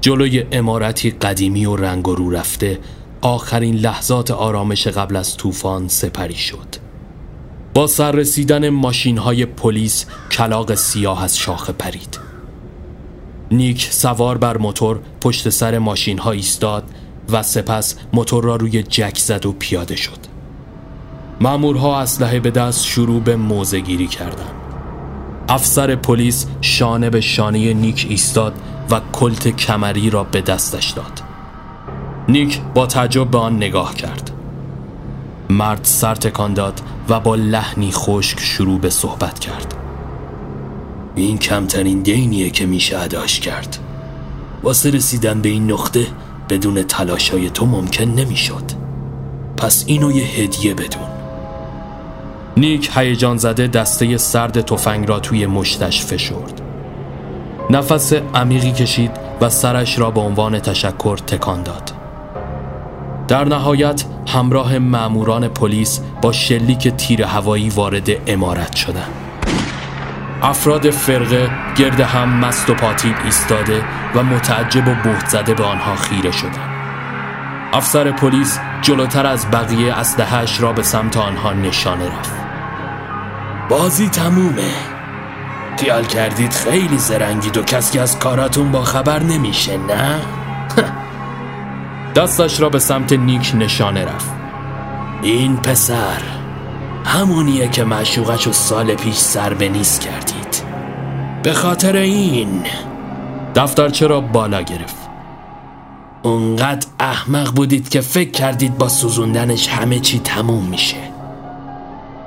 جلوی 0.00 0.44
امارتی 0.52 1.10
قدیمی 1.10 1.66
و 1.66 1.76
رنگ 1.76 2.08
و 2.08 2.14
رو 2.14 2.30
رفته 2.30 2.78
آخرین 3.20 3.74
لحظات 3.74 4.30
آرامش 4.30 4.86
قبل 4.86 5.16
از 5.16 5.36
طوفان 5.36 5.88
سپری 5.88 6.34
شد. 6.34 6.76
با 7.74 7.86
سر 7.86 8.12
رسیدن 8.12 8.68
ماشین 8.68 9.18
های 9.18 9.46
پلیس 9.46 10.06
کلاق 10.30 10.74
سیاه 10.74 11.24
از 11.24 11.38
شاخه 11.38 11.72
پرید. 11.72 12.18
نیک 13.50 13.88
سوار 13.90 14.38
بر 14.38 14.56
موتور 14.56 15.00
پشت 15.20 15.48
سر 15.48 15.78
ماشین 15.78 16.18
ها 16.18 16.30
ایستاد 16.30 16.84
و 17.32 17.42
سپس 17.42 17.96
موتور 18.12 18.44
را 18.44 18.56
روی 18.56 18.82
جک 18.82 19.18
زد 19.18 19.46
و 19.46 19.52
پیاده 19.52 19.96
شد. 19.96 20.37
مامورها 21.40 22.00
اسلحه 22.00 22.40
به 22.40 22.50
دست 22.50 22.84
شروع 22.84 23.20
به 23.20 23.36
موزه 23.36 23.80
گیری 23.80 24.06
کردند. 24.06 24.54
افسر 25.48 25.94
پلیس 25.94 26.46
شانه 26.60 27.10
به 27.10 27.20
شانه 27.20 27.74
نیک 27.74 28.06
ایستاد 28.10 28.54
و 28.90 29.00
کلت 29.12 29.48
کمری 29.48 30.10
را 30.10 30.24
به 30.24 30.40
دستش 30.40 30.90
داد. 30.90 31.22
نیک 32.28 32.60
با 32.74 32.86
تعجب 32.86 33.30
به 33.30 33.38
آن 33.38 33.56
نگاه 33.56 33.94
کرد. 33.94 34.30
مرد 35.50 35.80
سر 35.82 36.14
تکان 36.14 36.54
داد 36.54 36.80
و 37.08 37.20
با 37.20 37.34
لحنی 37.34 37.90
خشک 37.92 38.40
شروع 38.40 38.80
به 38.80 38.90
صحبت 38.90 39.38
کرد. 39.38 39.74
این 41.14 41.38
کمترین 41.38 42.02
دینیه 42.02 42.50
که 42.50 42.66
میشه 42.66 42.98
اداش 42.98 43.40
کرد. 43.40 43.78
واسه 44.62 44.90
رسیدن 44.90 45.40
به 45.40 45.48
این 45.48 45.72
نقطه 45.72 46.06
بدون 46.48 46.82
تلاشای 46.82 47.50
تو 47.50 47.66
ممکن 47.66 48.04
نمی‌شد. 48.04 48.64
پس 49.56 49.84
اینو 49.86 50.12
یه 50.12 50.24
هدیه 50.24 50.74
بدون. 50.74 51.17
نیک 52.58 52.90
هیجان 52.94 53.36
زده 53.36 53.66
دسته 53.66 54.16
سرد 54.16 54.60
تفنگ 54.60 55.08
را 55.08 55.20
توی 55.20 55.46
مشتش 55.46 56.04
فشرد 56.04 56.60
نفس 57.70 58.12
عمیقی 58.12 58.72
کشید 58.72 59.10
و 59.40 59.48
سرش 59.48 59.98
را 59.98 60.10
به 60.10 60.20
عنوان 60.20 60.58
تشکر 60.58 61.16
تکان 61.16 61.62
داد. 61.62 61.92
در 63.28 63.44
نهایت 63.44 64.04
همراه 64.28 64.78
ماموران 64.78 65.48
پلیس 65.48 66.00
با 66.22 66.32
شلیک 66.32 66.88
تیر 66.88 67.22
هوایی 67.22 67.68
وارد 67.68 68.08
امارت 68.26 68.76
شدند. 68.76 69.12
افراد 70.42 70.90
فرقه 70.90 71.50
گرد 71.76 72.00
هم 72.00 72.28
مست 72.28 72.70
و 72.70 72.74
پاتیل 72.74 73.14
ایستاده 73.24 73.84
و 74.14 74.22
متعجب 74.22 74.88
و 74.88 74.94
بهت 75.04 75.28
زده 75.28 75.54
به 75.54 75.64
آنها 75.64 75.96
خیره 75.96 76.30
شدند. 76.30 76.70
افسر 77.72 78.10
پلیس 78.10 78.58
جلوتر 78.82 79.26
از 79.26 79.50
بقیه 79.50 79.92
اسلحهاش 79.94 80.60
را 80.60 80.72
به 80.72 80.82
سمت 80.82 81.16
آنها 81.16 81.52
نشانه 81.52 82.06
رفت. 82.06 82.47
بازی 83.68 84.08
تمومه. 84.08 84.70
خیال 85.78 86.04
کردید 86.04 86.52
خیلی 86.52 86.98
زرنگید 86.98 87.56
و 87.56 87.62
کسی 87.62 87.98
از 87.98 88.18
کاراتون 88.18 88.72
با 88.72 88.82
خبر 88.82 89.22
نمیشه 89.22 89.76
نه؟ 89.76 90.20
دستش 92.16 92.60
را 92.60 92.68
به 92.68 92.78
سمت 92.78 93.12
نیک 93.12 93.52
نشانه 93.54 94.04
رفت. 94.04 94.30
این 95.22 95.56
پسر 95.56 96.22
همونیه 97.04 97.68
که 97.68 97.84
معشوقش 97.84 98.46
و 98.46 98.52
سال 98.52 98.94
پیش 98.94 99.16
سر 99.16 99.54
به 99.54 99.68
نیست 99.68 100.00
کردید. 100.00 100.62
به 101.42 101.52
خاطر 101.52 101.96
این 101.96 102.62
دفترچه 103.54 104.06
را 104.06 104.20
بالا 104.20 104.62
گرفت؟ 104.62 105.08
اونقدر 106.22 106.86
احمق 107.00 107.54
بودید 107.54 107.88
که 107.88 108.00
فکر 108.00 108.30
کردید 108.30 108.78
با 108.78 108.88
سوزوندنش 108.88 109.68
همه 109.68 110.00
چی 110.00 110.18
تموم 110.18 110.64
میشه. 110.64 111.07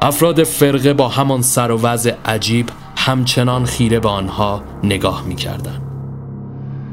افراد 0.03 0.43
فرقه 0.43 0.93
با 0.93 1.07
همان 1.07 1.41
سر 1.41 1.71
و 1.71 1.81
وضع 1.81 2.13
عجیب 2.25 2.69
همچنان 2.97 3.65
خیره 3.65 3.99
به 3.99 4.09
آنها 4.09 4.63
نگاه 4.83 5.23
می 5.25 5.35
کردن. 5.35 5.81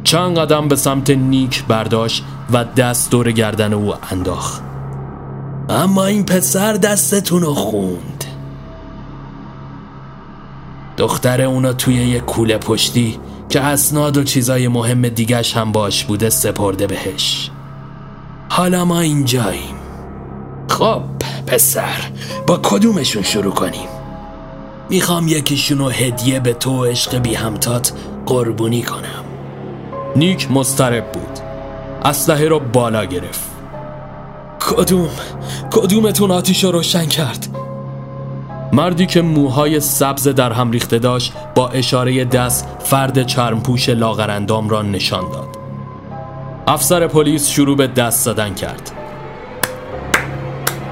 چند 0.04 0.38
قدم 0.38 0.68
به 0.68 0.76
سمت 0.76 1.10
نیک 1.10 1.64
برداشت 1.64 2.24
و 2.52 2.64
دست 2.64 3.10
دور 3.10 3.32
گردن 3.32 3.72
او 3.72 3.94
انداخت. 4.10 4.62
اما 5.68 6.04
این 6.04 6.24
پسر 6.24 6.72
دستتون 6.72 7.42
رو 7.42 7.54
خوند. 7.54 8.24
دختر 10.96 11.42
اونا 11.42 11.72
توی 11.72 11.94
یه 11.94 12.20
کوله 12.20 12.58
پشتی 12.58 13.18
که 13.48 13.60
اسناد 13.60 14.16
و 14.16 14.24
چیزای 14.24 14.68
مهم 14.68 15.08
دیگش 15.08 15.56
هم 15.56 15.72
باش 15.72 16.04
بوده 16.04 16.30
سپرده 16.30 16.86
بهش. 16.86 17.50
حالا 18.48 18.84
ما 18.84 19.00
اینجاییم. 19.00 19.76
خب. 20.68 21.17
پسر. 21.48 22.10
با 22.46 22.60
کدومشون 22.62 23.22
شروع 23.22 23.52
کنیم؟ 23.52 23.88
می‌خوام 24.90 25.28
یکیشونو 25.28 25.88
هدیه 25.88 26.40
به 26.40 26.52
تو 26.52 26.84
عشق 26.84 27.18
بی 27.18 27.34
همتات 27.34 27.92
قربونی 28.26 28.82
کنم. 28.82 29.24
نیک 30.16 30.50
مسترب 30.50 31.12
بود. 31.12 31.38
اسلحه 32.04 32.48
رو 32.48 32.60
بالا 32.60 33.04
گرفت. 33.04 33.40
کدوم؟ 34.60 35.08
کدومتون 35.72 36.30
آتیش 36.30 36.64
رو 36.64 36.72
روشن 36.72 37.06
کرد؟ 37.06 37.48
مردی 38.72 39.06
که 39.06 39.22
موهای 39.22 39.80
سبز 39.80 40.28
در 40.28 40.52
هم 40.52 40.70
ریخته 40.70 40.98
داشت 40.98 41.32
با 41.54 41.68
اشاره 41.68 42.24
دست 42.24 42.68
فرد 42.84 43.26
چرمپوش 43.26 43.88
لاغرندام 43.88 44.68
را 44.68 44.82
نشان 44.82 45.30
داد. 45.32 45.48
افسر 46.66 47.06
پلیس 47.06 47.48
شروع 47.48 47.76
به 47.76 47.86
دست 47.86 48.24
زدن 48.24 48.54
کرد. 48.54 48.97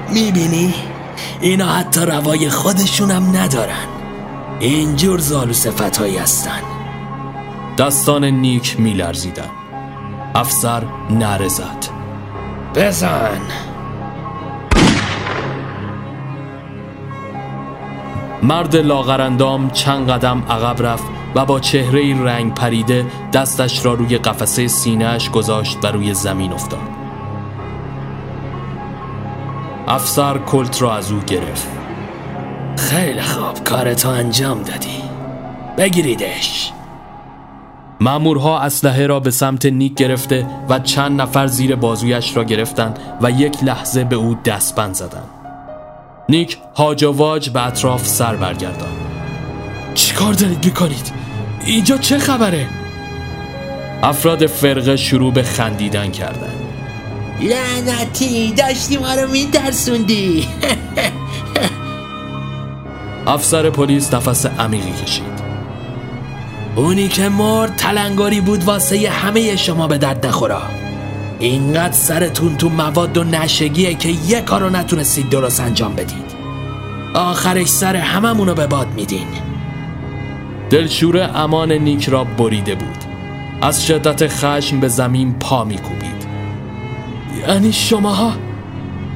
می‌بینی؟ 0.09 0.73
اینا 1.41 1.67
حتی 1.67 2.01
روای 2.01 2.49
خودشونم 2.49 3.37
ندارن. 3.37 3.87
اینجور 4.59 5.19
زالو 5.19 5.53
صفتهایی 5.53 6.17
هستن. 6.17 6.61
دستان 7.77 8.25
نیک 8.25 8.79
میلرزیدن. 8.79 9.49
افسر 10.35 10.83
نره 11.09 11.47
زد 11.47 11.85
بزن. 12.75 13.41
مرد 18.43 18.75
لاغرندام 18.75 19.69
چند 19.69 20.09
قدم 20.09 20.43
عقب 20.49 20.85
رفت 20.85 21.03
و 21.35 21.45
با 21.45 21.59
چهره 21.59 22.23
رنگ 22.23 22.53
پریده 22.53 23.05
دستش 23.33 23.85
را 23.85 23.93
روی 23.93 24.17
قفسه 24.17 24.67
سینهش 24.67 25.29
گذاشت 25.29 25.77
و 25.83 25.87
روی 25.87 26.13
زمین 26.13 26.53
افتاد. 26.53 26.96
افسر 29.87 30.37
کلت 30.37 30.81
را 30.81 30.95
از 30.95 31.11
او 31.11 31.19
گرفت 31.19 31.67
خیلی 32.77 33.21
خوب 33.21 33.63
کارتو 33.63 34.09
انجام 34.09 34.63
دادی 34.63 35.01
بگیریدش 35.77 36.71
مامورها 37.99 38.59
اسلحه 38.59 39.07
را 39.07 39.19
به 39.19 39.31
سمت 39.31 39.65
نیک 39.65 39.93
گرفته 39.93 40.47
و 40.69 40.79
چند 40.79 41.21
نفر 41.21 41.47
زیر 41.47 41.75
بازویش 41.75 42.37
را 42.37 42.43
گرفتند 42.43 42.99
و 43.21 43.31
یک 43.31 43.63
لحظه 43.63 44.03
به 44.03 44.15
او 44.15 44.37
دستبند 44.45 44.93
زدند. 44.93 45.29
نیک 46.29 46.57
هاج 46.75 47.03
و 47.03 47.11
واج 47.11 47.49
به 47.49 47.67
اطراف 47.67 48.07
سر 48.07 48.35
برگردان 48.35 48.89
چیکار 49.93 50.33
دارید 50.33 50.65
می‌کنید؟ 50.65 51.11
اینجا 51.65 51.97
چه 51.97 52.17
خبره؟ 52.17 52.67
افراد 54.03 54.45
فرقه 54.45 54.95
شروع 54.95 55.33
به 55.33 55.43
خندیدن 55.43 56.11
کردند. 56.11 56.66
لعنتی 57.41 58.51
داشتی 58.51 58.97
ما 58.97 59.13
رو 59.13 59.31
میترسوندی. 59.31 60.47
افسر 63.27 63.69
پلیس 63.69 64.13
نفس 64.13 64.45
عمیقی 64.45 64.91
کشید. 64.91 65.37
اونی 66.75 67.07
که 67.07 67.29
مرد 67.29 67.75
تلنگاری 67.75 68.41
بود 68.41 68.63
واسه 68.63 69.09
همه 69.09 69.55
شما 69.55 69.87
به 69.87 69.97
درد 69.97 70.25
نخورا. 70.25 70.61
اینقدر 71.39 71.93
سرتون 71.93 72.57
تو 72.57 72.69
مواد 72.69 73.17
و 73.17 73.23
نشگیه 73.23 73.93
که 73.93 74.09
یه 74.09 74.41
کارو 74.41 74.69
نتونستید 74.69 75.29
درست 75.29 75.59
انجام 75.59 75.95
بدید. 75.95 76.37
آخرش 77.13 77.67
سر 77.67 77.95
هممونو 77.95 78.53
به 78.53 78.67
باد 78.67 78.87
میدین. 78.95 79.27
دلشور 80.69 81.31
امان 81.35 81.71
نیک 81.71 82.09
را 82.09 82.23
بریده 82.23 82.75
بود. 82.75 82.97
از 83.61 83.85
شدت 83.85 84.27
خشم 84.27 84.79
به 84.79 84.87
زمین 84.87 85.33
پا 85.33 85.63
میکوبید. 85.63 86.16
یعنی 87.47 87.73
شماها؟ 87.73 88.33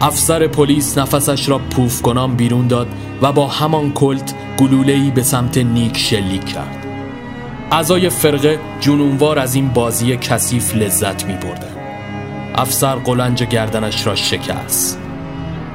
افسر 0.01 0.47
پلیس 0.47 0.97
نفسش 0.97 1.49
را 1.49 1.57
پوف 1.57 2.01
کنان 2.01 2.35
بیرون 2.35 2.67
داد 2.67 2.87
و 3.21 3.31
با 3.31 3.47
همان 3.47 3.91
کلت 3.91 4.33
گلوله‌ای 4.57 5.11
به 5.11 5.23
سمت 5.23 5.57
نیک 5.57 5.97
شلیک 5.97 6.45
کرد. 6.45 6.85
اعضای 7.71 8.09
فرقه 8.09 8.59
جنونوار 8.79 9.39
از 9.39 9.55
این 9.55 9.67
بازی 9.67 10.17
کثیف 10.17 10.75
لذت 10.75 11.25
می 11.25 11.33
بردن. 11.33 11.75
افسر 12.55 12.95
قلنج 12.95 13.43
گردنش 13.43 14.07
را 14.07 14.15
شکست. 14.15 14.99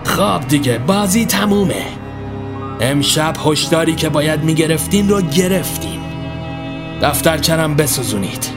خب 0.05 0.49
دیگه 0.49 0.79
بازی 0.79 1.27
تمومه. 1.27 1.87
امشب 2.81 3.35
هشداری 3.47 3.95
که 3.95 4.09
باید 4.09 4.45
می‌گرفتین 4.45 5.09
رو 5.09 5.21
گرفتین. 5.21 6.01
دفترچرم 7.03 7.75
بسوزونید. 7.75 8.56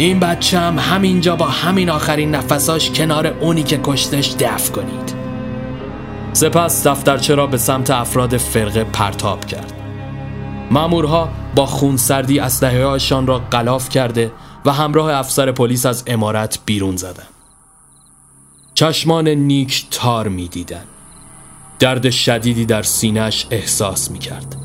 این 0.00 0.20
بچه 0.20 0.58
هم 0.58 0.78
همینجا 0.78 1.36
با 1.36 1.46
همین 1.46 1.90
آخرین 1.90 2.34
نفساش 2.34 2.90
کنار 2.90 3.26
اونی 3.26 3.62
که 3.62 3.80
کشتش 3.82 4.34
دف 4.38 4.70
کنید 4.70 5.14
سپس 6.32 6.86
دفترچه 6.86 7.34
را 7.34 7.46
به 7.46 7.58
سمت 7.58 7.90
افراد 7.90 8.36
فرقه 8.36 8.84
پرتاب 8.84 9.44
کرد 9.44 9.72
مامورها 10.70 11.28
با 11.54 11.66
خونسردی 11.66 12.38
اسلحه 12.38 12.84
هاشان 12.84 13.26
را 13.26 13.38
قلاف 13.38 13.88
کرده 13.88 14.32
و 14.64 14.72
همراه 14.72 15.14
افسر 15.14 15.52
پلیس 15.52 15.86
از 15.86 16.04
امارت 16.06 16.58
بیرون 16.66 16.96
زدند. 16.96 17.28
چشمان 18.74 19.28
نیک 19.28 19.86
تار 19.90 20.28
می 20.28 20.48
دیدن. 20.48 20.84
درد 21.78 22.10
شدیدی 22.10 22.64
در 22.64 22.82
سینهش 22.82 23.46
احساس 23.50 24.10
می 24.10 24.18
کرد. 24.18 24.56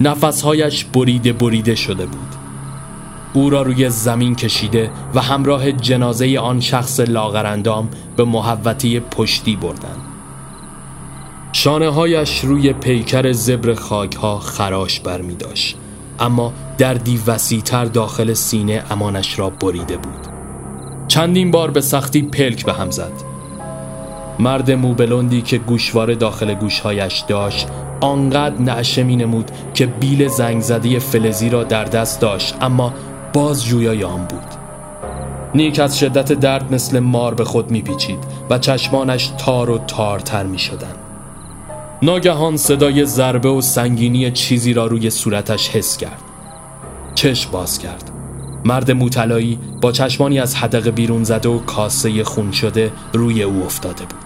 نفسهایش 0.00 0.84
بریده 0.84 1.32
بریده 1.32 1.74
شده 1.74 2.06
بود. 2.06 2.41
او 3.32 3.50
را 3.50 3.62
روی 3.62 3.90
زمین 3.90 4.34
کشیده 4.34 4.90
و 5.14 5.20
همراه 5.20 5.72
جنازه 5.72 6.38
آن 6.38 6.60
شخص 6.60 7.00
لاغرندام 7.00 7.88
به 8.16 8.24
محوطه 8.24 9.00
پشتی 9.00 9.56
بردند. 9.56 10.02
شانه 11.52 11.88
هایش 11.88 12.40
روی 12.40 12.72
پیکر 12.72 13.32
زبر 13.32 13.74
خاک 13.74 14.14
ها 14.14 14.38
خراش 14.38 15.00
بر 15.00 15.20
می 15.20 15.34
داشت. 15.34 15.76
اما 16.20 16.52
دردی 16.78 17.20
وسیعتر 17.26 17.84
داخل 17.84 18.32
سینه 18.32 18.84
امانش 18.90 19.38
را 19.38 19.50
بریده 19.50 19.96
بود 19.96 20.26
چندین 21.08 21.50
بار 21.50 21.70
به 21.70 21.80
سختی 21.80 22.22
پلک 22.22 22.64
به 22.64 22.72
هم 22.72 22.90
زد 22.90 23.12
مرد 24.38 24.70
موبلوندی 24.70 25.42
که 25.42 25.58
گوشواره 25.58 26.14
داخل 26.14 26.54
گوشهایش 26.54 27.24
داشت 27.28 27.68
آنقدر 28.00 28.58
نعشه 28.58 29.02
می 29.02 29.16
نمود 29.16 29.50
که 29.74 29.86
بیل 29.86 30.28
زنگ 30.28 30.62
فلزی 30.98 31.50
را 31.50 31.64
در 31.64 31.84
دست 31.84 32.20
داشت 32.20 32.54
اما 32.60 32.92
باز 33.32 33.64
جویای 33.64 34.04
آن 34.04 34.24
بود. 34.24 34.62
نیک 35.54 35.78
از 35.78 35.98
شدت 35.98 36.32
درد 36.32 36.74
مثل 36.74 36.98
مار 36.98 37.34
به 37.34 37.44
خود 37.44 37.70
میپیچید 37.70 38.18
و 38.50 38.58
چشمانش 38.58 39.32
تار 39.38 39.70
و 39.70 39.78
تارتر 39.78 40.46
می 40.46 40.58
شدن. 40.58 40.94
ناگهان 42.02 42.56
صدای 42.56 43.06
ضربه 43.06 43.48
و 43.48 43.60
سنگینی 43.60 44.30
چیزی 44.30 44.72
را 44.72 44.86
روی 44.86 45.10
صورتش 45.10 45.68
حس 45.68 45.96
کرد. 45.96 46.22
چشم 47.14 47.50
باز 47.50 47.78
کرد. 47.78 48.10
مرد 48.64 48.90
موتلایی 48.90 49.58
با 49.80 49.92
چشمانی 49.92 50.40
از 50.40 50.54
حدق 50.54 50.88
بیرون 50.88 51.24
زده 51.24 51.48
و 51.48 51.58
کاسه 51.58 52.24
خون 52.24 52.52
شده 52.52 52.92
روی 53.12 53.42
او 53.42 53.62
افتاده 53.64 54.04
بود. 54.04 54.22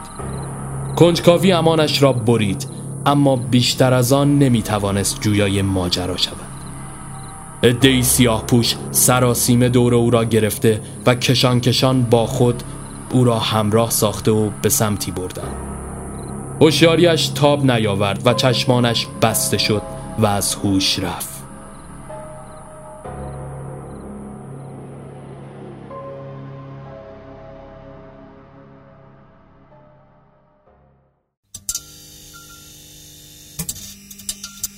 کنجکاوی 0.96 1.52
امانش 1.52 2.02
را 2.02 2.12
برید 2.12 2.66
اما 3.06 3.36
بیشتر 3.36 3.94
از 3.94 4.12
آن 4.12 4.38
نمی 4.38 4.62
توانست 4.62 5.20
جویای 5.20 5.62
ماجرا 5.62 6.16
شود. 6.16 6.45
ادهی 7.66 8.02
سیاه 8.02 8.46
پوش 8.46 8.74
سراسیمه 8.90 9.68
دور 9.68 9.94
او 9.94 10.10
را 10.10 10.24
گرفته 10.24 10.80
و 11.06 11.14
کشان 11.14 11.60
کشان 11.60 12.02
با 12.02 12.26
خود 12.26 12.62
او 13.10 13.24
را 13.24 13.38
همراه 13.38 13.90
ساخته 13.90 14.30
و 14.30 14.50
به 14.62 14.68
سمتی 14.68 15.10
بردن 15.10 15.48
هوشیاریش 16.60 17.28
تاب 17.28 17.70
نیاورد 17.70 18.26
و 18.26 18.34
چشمانش 18.34 19.06
بسته 19.22 19.58
شد 19.58 19.82
و 20.18 20.26
از 20.26 20.54
هوش 20.54 20.98
رفت. 20.98 21.36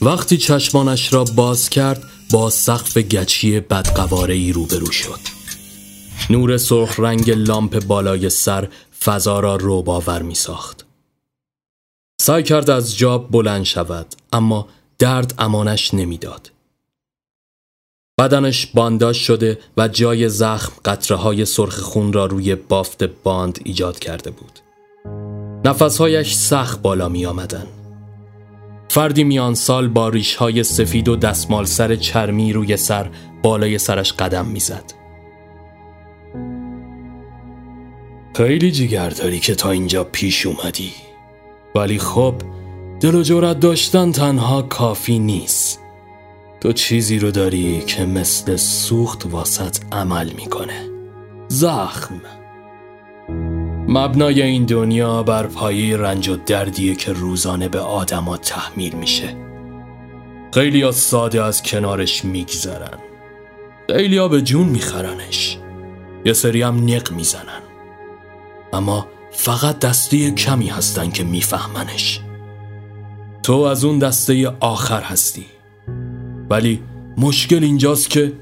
وقتی 0.03 0.37
چشمانش 0.37 1.13
را 1.13 1.25
باز 1.25 1.69
کرد 1.69 2.03
با 2.33 2.51
سقف 2.51 2.99
گچی 2.99 3.61
بدقواره 3.61 4.53
روبرو 4.53 4.93
شد 4.93 5.21
نور 6.31 6.57
سرخ 6.57 7.01
رنگ 7.01 7.31
لامپ 7.31 7.85
بالای 7.85 8.31
سر 8.31 8.69
فضا 9.05 9.41
را 9.41 9.57
روباور 9.57 10.23
می 10.23 10.35
ساخت 10.35 10.87
سعی 12.21 12.43
کرد 12.43 12.71
از 12.71 12.97
جاب 12.97 13.31
بلند 13.31 13.65
شود 13.65 14.07
اما 14.33 14.69
درد 14.99 15.35
امانش 15.39 15.95
نمی‌داد. 15.95 16.51
بدنش 18.21 18.67
بانداش 18.67 19.27
شده 19.27 19.59
و 19.77 19.89
جای 19.89 20.29
زخم 20.29 20.73
قطره 20.85 21.17
های 21.17 21.45
سرخ 21.45 21.81
خون 21.81 22.13
را 22.13 22.27
روی 22.27 22.55
بافت 22.55 23.05
باند 23.05 23.59
ایجاد 23.65 23.99
کرده 23.99 24.31
بود. 24.31 24.61
نفسهایش 25.65 26.35
سخت 26.35 26.83
بالا 26.83 27.09
می 27.09 27.27
آمدن. 27.27 27.67
فردی 28.91 29.25
میان 29.25 29.55
سال 29.55 29.89
با 29.89 30.09
ریش 30.09 30.35
های 30.35 30.63
سفید 30.63 31.09
و 31.09 31.17
دستمال 31.17 31.65
سر 31.65 31.97
چرمی 31.97 32.53
روی 32.53 32.77
سر 32.77 33.11
بالای 33.43 33.79
سرش 33.79 34.13
قدم 34.13 34.47
می‌زد. 34.47 34.93
خیلی 38.35 38.71
جیگر 38.71 39.11
داری 39.11 39.41
که 39.41 39.55
تا 39.55 39.71
اینجا 39.71 40.05
پیش 40.05 40.47
اومدی. 40.47 40.93
ولی 41.75 41.99
خب 41.99 42.35
دل 43.01 43.15
و 43.15 43.23
جورت 43.23 43.61
داشتن 43.61 44.13
تنها 44.13 44.63
کافی 44.63 45.19
نیست. 45.19 45.81
تو 46.61 46.73
چیزی 46.73 47.19
رو 47.19 47.31
داری 47.31 47.81
که 47.87 48.07
مثل 48.07 48.57
سوخت 48.57 49.27
واسط 49.31 49.79
عمل 49.93 50.31
می‌کنه. 50.33 50.89
زخم. 51.49 52.21
مبنای 53.91 54.43
این 54.43 54.65
دنیا 54.65 55.23
بر 55.23 55.47
پایی 55.47 55.97
رنج 55.97 56.29
و 56.29 56.37
دردیه 56.37 56.95
که 56.95 57.13
روزانه 57.13 57.69
به 57.69 57.81
آدما 57.81 58.37
تحمیل 58.37 58.97
میشه. 58.97 59.37
خیلی 60.55 60.83
ها 60.83 60.93
ساده 60.93 61.43
از 61.43 61.63
کنارش 61.63 62.25
میگذرن. 62.25 62.99
خیلی 63.91 64.19
ها 64.19 64.29
به 64.29 64.43
جون 64.43 64.69
میخرنش. 64.69 65.59
یه 66.25 66.33
سری 66.33 66.63
هم 66.63 66.85
نق 66.85 67.13
می‌زنن. 67.13 67.63
اما 68.73 69.07
فقط 69.31 69.79
دسته 69.79 70.31
کمی 70.31 70.69
هستن 70.69 71.11
که 71.11 71.25
میفهمنش. 71.25 72.21
تو 73.43 73.53
از 73.53 73.85
اون 73.85 73.99
دسته 73.99 74.49
آخر 74.61 75.03
هستی. 75.03 75.47
ولی 76.51 76.83
مشکل 77.17 77.65
اینجاست 77.65 78.11
که 78.11 78.33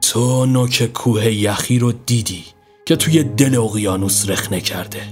تو 0.00 0.46
نوک 0.46 0.86
کوه 0.94 1.26
یخی 1.26 1.78
رو 1.78 1.92
دیدی. 1.92 2.44
که 2.88 2.96
توی 2.96 3.22
دل 3.22 3.58
اقیانوس 3.58 4.30
رخنه 4.30 4.60
کرده. 4.60 5.02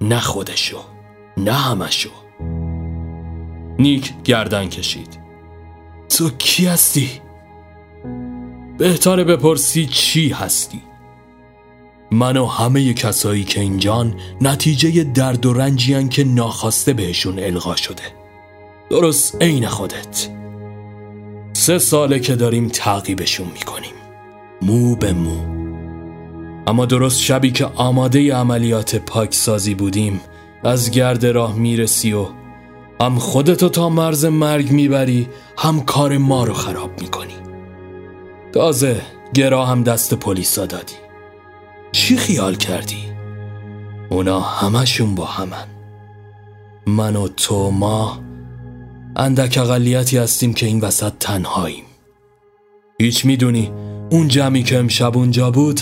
نه 0.00 0.20
خودشو 0.20 0.78
نه 1.36 1.52
همشو. 1.52 2.10
نیک 3.78 4.12
گردن 4.24 4.68
کشید. 4.68 5.18
تو 6.08 6.30
کی 6.30 6.66
هستی؟ 6.66 7.10
بهتره 8.78 9.24
بپرسی 9.24 9.86
چی 9.86 10.28
هستی. 10.28 10.82
من 12.10 12.36
و 12.36 12.46
همه 12.46 12.94
کسایی 12.94 13.44
که 13.44 13.60
اینجان 13.60 14.14
نتیجه 14.40 15.04
درد 15.04 15.46
و 15.46 15.52
رنجیان 15.52 16.08
که 16.08 16.24
ناخواسته 16.24 16.92
بهشون 16.92 17.38
القا 17.38 17.76
شده. 17.76 18.02
درست 18.90 19.42
عین 19.42 19.66
خودت. 19.66 20.28
سه 21.52 21.78
ساله 21.78 22.20
که 22.20 22.36
داریم 22.36 22.68
تعقیبشون 22.68 23.46
می‌کنیم. 23.54 23.94
مو 24.62 24.96
به 24.96 25.12
مو. 25.12 25.57
اما 26.68 26.86
درست 26.86 27.20
شبی 27.20 27.50
که 27.50 27.64
آماده 27.64 28.34
عملیات 28.34 28.96
پاکسازی 28.96 29.74
بودیم 29.74 30.20
از 30.64 30.90
گرد 30.90 31.26
راه 31.26 31.56
می‌رسی 31.56 32.12
و 32.12 32.26
هم 33.00 33.18
خودتو 33.18 33.68
تا 33.68 33.88
مرز 33.88 34.24
مرگ 34.24 34.70
می‌بری 34.70 35.28
هم 35.58 35.80
کار 35.80 36.18
ما 36.18 36.44
رو 36.44 36.54
خراب 36.54 37.00
می‌کنی. 37.00 37.34
تازه 38.52 39.00
گرا 39.34 39.66
هم 39.66 39.82
دست 39.82 40.14
پلیسا 40.14 40.66
دادی. 40.66 40.94
چی 41.92 42.16
خیال 42.16 42.54
کردی؟ 42.54 43.04
اونا 44.08 44.40
همشون 44.40 45.14
با 45.14 45.24
همن. 45.24 45.66
من 46.86 47.16
و 47.16 47.28
تو 47.28 47.70
ما 47.70 48.18
اندک 49.16 49.58
اقلیتی 49.58 50.18
هستیم 50.18 50.54
که 50.54 50.66
این 50.66 50.80
وسط 50.80 51.12
تنهاییم. 51.20 51.84
هیچ 53.00 53.24
می‌دونی 53.24 53.70
اون 54.10 54.28
جمعی 54.28 54.62
که 54.62 54.78
امشب 54.78 55.16
اونجا 55.16 55.50
بود 55.50 55.80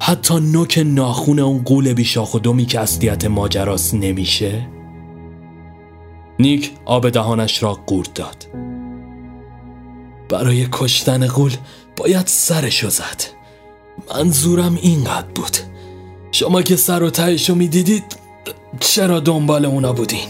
حتی 0.00 0.40
نوک 0.40 0.82
ناخون 0.86 1.38
اون 1.38 1.62
قول 1.62 1.92
بیشاخ 1.92 2.34
و 2.34 2.38
دومی 2.38 2.66
که 2.66 2.80
اصلیت 2.80 3.24
ماجراست 3.24 3.94
نمیشه؟ 3.94 4.68
نیک 6.38 6.72
آب 6.84 7.08
دهانش 7.08 7.62
را 7.62 7.72
قورت 7.86 8.14
داد. 8.14 8.46
برای 10.28 10.68
کشتن 10.72 11.26
قول 11.26 11.52
باید 11.96 12.26
سرشو 12.26 12.88
زد. 12.88 13.22
منظورم 14.14 14.78
اینقدر 14.82 15.26
بود. 15.34 15.56
شما 16.32 16.62
که 16.62 16.76
سر 16.76 17.02
و 17.02 17.10
تهشو 17.10 17.54
می‌دیدید 17.54 18.04
چرا 18.80 19.20
دنبال 19.20 19.64
اونا 19.64 19.92
بودین؟ 19.92 20.28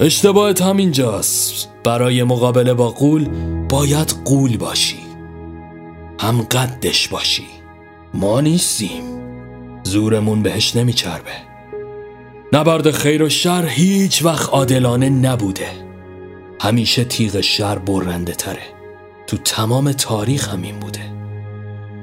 اشتباهت 0.00 0.62
همینجاست. 0.62 1.68
برای 1.84 2.22
مقابله 2.22 2.74
با 2.74 2.90
قول 2.90 3.28
باید 3.68 4.14
قول 4.24 4.56
باشی. 4.56 4.98
هم 6.20 6.42
قدش 6.42 7.08
باشی. 7.08 7.61
ما 8.14 8.40
نیستیم. 8.40 9.02
زورمون 9.84 10.42
بهش 10.42 10.76
نمیچربه. 10.76 11.30
نبرد 12.52 12.90
خیر 12.90 13.22
و 13.22 13.28
شر 13.28 13.66
هیچ 13.66 14.24
وقت 14.24 14.48
عادلانه 14.48 15.08
نبوده. 15.08 15.68
همیشه 16.60 17.04
تیغ 17.04 17.40
شر 17.40 17.78
برنده 17.78 18.32
تره. 18.32 18.62
تو 19.26 19.36
تمام 19.36 19.92
تاریخ 19.92 20.48
همین 20.48 20.78
بوده. 20.78 21.12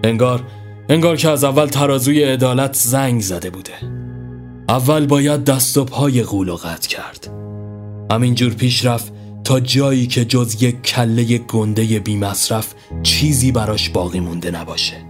انگار 0.04 0.44
انگار 0.90 1.16
که 1.16 1.30
از 1.30 1.44
اول 1.44 1.66
ترازوی 1.66 2.24
عدالت 2.24 2.74
زنگ 2.74 3.22
زده 3.22 3.50
بوده. 3.50 3.74
اول 4.70 5.06
باید 5.06 5.44
دست 5.44 5.78
و 5.78 5.86
پای 5.86 6.24
قول 6.24 6.52
قطع 6.52 6.90
کرد. 6.90 7.32
همینجور 8.12 8.54
پیش 8.54 8.86
رفت 8.86 9.14
تا 9.44 9.60
جایی 9.60 10.08
که 10.08 10.26
جز 10.26 10.64
یک 10.64 10.82
کله 10.82 11.38
گنده 11.38 12.00
بی 12.00 12.18
مصرف 12.18 12.74
چیزی 13.04 13.52
براش 13.52 13.90
باقی 13.90 14.20
مونده 14.20 14.52
نباشه. 14.52 15.09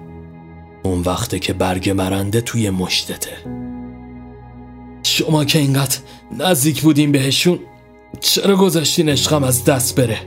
اون 0.83 1.01
وقته 1.01 1.39
که 1.39 1.53
برگ 1.53 1.89
مرنده 1.89 2.41
توی 2.41 2.69
مشتته. 2.69 3.31
شما 5.03 5.45
که 5.45 5.59
اینقدر 5.59 5.97
نزدیک 6.37 6.81
بودیم 6.81 7.11
بهشون 7.11 7.59
چرا 8.19 8.55
گذاشتین 8.55 9.09
عشقم 9.09 9.43
از 9.43 9.65
دست 9.65 9.99
بره؟ 9.99 10.17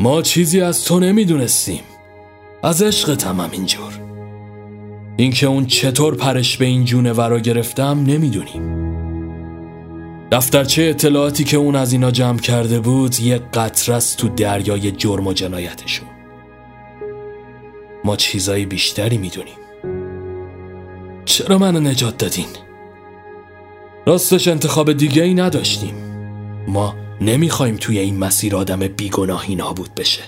ما 0.00 0.22
چیزی 0.22 0.60
از 0.60 0.84
تو 0.84 1.00
نمی‌دونستیم. 1.00 1.80
از 2.62 2.82
عشقتم 2.82 3.40
هم 3.40 3.50
اینجور 3.52 3.92
اینکه 5.16 5.46
اون 5.46 5.66
چطور 5.66 6.14
پرش 6.16 6.56
به 6.56 6.64
این 6.64 6.84
جونه 6.84 7.12
ورا 7.12 7.38
گرفتم 7.38 8.04
نمی‌دونیم. 8.06 8.84
دفترچه 10.30 10.82
اطلاعاتی 10.82 11.44
که 11.44 11.56
اون 11.56 11.76
از 11.76 11.92
اینا 11.92 12.10
جمع 12.10 12.38
کرده 12.38 12.80
بود 12.80 13.20
یک 13.20 13.42
قطرست 13.54 14.16
تو 14.18 14.28
دریای 14.28 14.90
جرم 14.90 15.26
و 15.26 15.32
جنایتشون. 15.32 16.08
ما 18.04 18.16
چیزایی 18.16 18.66
بیشتری 18.66 19.18
می‌دونیم. 19.18 19.56
چرا 21.24 21.58
منو 21.58 21.80
نجات 21.80 22.18
دادین؟ 22.18 22.46
راستش 24.06 24.48
انتخاب 24.48 24.92
دیگه 24.92 25.22
ای 25.22 25.34
نداشتیم. 25.34 25.94
ما 26.68 26.94
نمی‌خوایم 27.20 27.76
توی 27.76 27.98
این 27.98 28.18
مسیر 28.18 28.56
آدم 28.56 28.80
بیگناهی 28.80 29.54
نابود 29.54 29.94
بشه. 29.94 30.22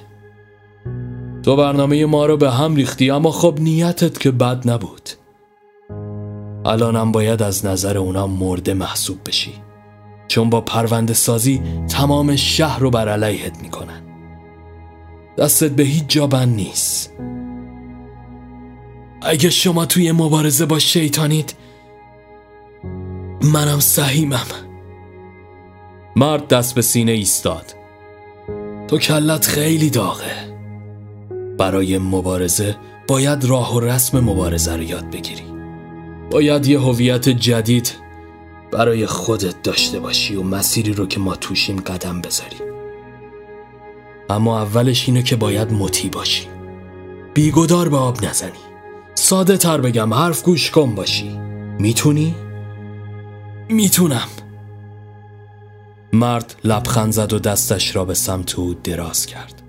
تو 1.43 1.57
برنامه 1.57 2.07
ما 2.07 2.27
رو 2.27 2.37
به 2.37 2.51
هم 2.51 2.77
ریختی 2.77 3.11
اما 3.11 3.31
خب 3.31 3.57
نیتت 3.61 4.21
که 4.21 4.31
بد 4.31 4.71
نبود. 4.71 5.11
الانم 6.65 7.13
باید 7.13 7.43
از 7.43 7.67
نظر 7.67 7.99
اونا 7.99 8.27
مرده 8.27 8.75
محسوب 8.75 9.19
بشی. 9.27 9.53
چون 10.29 10.51
با 10.51 10.61
پرونده 10.61 11.15
سازی 11.15 11.63
تمام 11.89 12.37
شهر 12.37 12.79
رو 12.79 12.91
بر 12.91 13.09
علیهت 13.09 13.63
می‌کنن. 13.63 14.03
دستت 15.39 15.71
به 15.71 15.83
هیچ 15.83 16.05
جا 16.09 16.27
بند 16.27 16.57
نیست. 16.57 17.13
اگه 19.27 19.51
شما 19.51 19.87
توی 19.87 20.13
مبارزه 20.13 20.67
با 20.67 20.79
شیطانید 20.79 21.55
منم 23.43 23.81
سهیمم. 23.81 24.47
مرد 26.17 26.49
دست 26.49 26.75
به 26.75 26.83
سینه 26.83 27.13
ایستاد. 27.13 27.75
تو 28.89 28.99
کلت 28.99 29.47
خیلی 29.47 29.91
داغه. 29.91 30.57
برای 31.59 31.99
مبارزه 31.99 32.77
باید 33.09 33.45
راه 33.45 33.77
و 33.77 33.81
رسم 33.81 34.21
مبارزه 34.21 34.77
رو 34.77 34.83
یاد 34.83 35.11
بگیری. 35.11 35.45
باید 36.31 36.67
یه 36.67 36.81
هویت 36.81 37.29
جدید 37.29 37.93
برای 38.73 39.07
خودت 39.07 39.63
داشته 39.63 40.01
باشی 40.01 40.37
و 40.37 40.43
مسیری 40.43 40.93
رو 40.93 41.07
که 41.07 41.21
ما 41.21 41.37
توشیم 41.37 41.81
قدم 41.81 42.21
بذاری. 42.21 42.57
اما 44.31 44.61
اولش 44.61 45.09
اینو 45.09 45.23
که 45.23 45.37
باید 45.37 45.73
مطی 45.73 46.09
باشی. 46.09 46.47
بیگدار 47.35 47.89
به 47.89 47.97
آب 47.97 48.25
نزنی. 48.25 48.76
ساده 49.19 49.57
تر 49.57 49.81
بگم 49.81 50.15
حرف 50.15 50.43
گوش 50.43 50.71
کن 50.71 50.95
باشی. 50.95 51.39
می‌تونی؟ 51.79 52.35
می‌تونم. 53.69 54.29
مرد 56.13 56.55
لبخند 56.65 57.13
زد 57.13 57.33
و 57.33 57.39
دستش 57.39 57.97
را 57.97 58.05
به 58.05 58.15
سمت 58.15 58.59
او 58.59 58.75
دراز 58.75 59.27
کرد. 59.27 59.63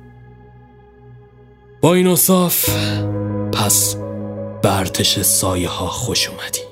با 1.82 1.94
این 1.94 2.08
اصاف 2.08 2.70
پس 3.52 3.96
برتش 4.64 5.22
سایه 5.22 5.70
ها 5.70 5.88
خوش 5.88 6.30
اومدی. 6.30 6.67